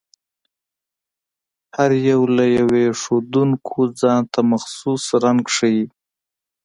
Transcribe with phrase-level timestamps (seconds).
[1.75, 5.85] هر یو له دې ښودونکو ځانته مخصوص رنګ ښيي.